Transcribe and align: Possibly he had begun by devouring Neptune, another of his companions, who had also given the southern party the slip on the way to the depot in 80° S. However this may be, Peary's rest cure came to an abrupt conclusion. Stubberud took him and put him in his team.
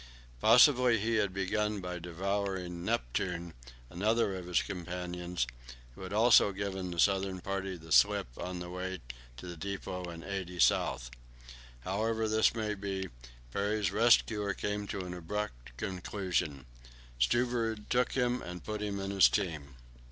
Possibly 0.39 0.97
he 0.97 1.17
had 1.17 1.31
begun 1.31 1.79
by 1.79 1.99
devouring 1.99 2.83
Neptune, 2.83 3.53
another 3.87 4.33
of 4.33 4.47
his 4.47 4.63
companions, 4.63 5.45
who 5.93 6.01
had 6.01 6.11
also 6.11 6.51
given 6.53 6.89
the 6.89 6.97
southern 6.99 7.39
party 7.39 7.77
the 7.77 7.91
slip 7.91 8.29
on 8.35 8.57
the 8.57 8.71
way 8.71 8.99
to 9.37 9.45
the 9.45 9.55
depot 9.55 10.09
in 10.09 10.21
80° 10.23 10.71
S. 10.95 11.11
However 11.81 12.27
this 12.27 12.55
may 12.55 12.73
be, 12.73 13.09
Peary's 13.53 13.91
rest 13.91 14.25
cure 14.25 14.55
came 14.55 14.87
to 14.87 15.01
an 15.05 15.13
abrupt 15.13 15.77
conclusion. 15.77 16.65
Stubberud 17.19 17.87
took 17.87 18.13
him 18.13 18.41
and 18.41 18.63
put 18.63 18.81
him 18.81 18.99
in 18.99 19.11
his 19.11 19.29
team. 19.29 19.75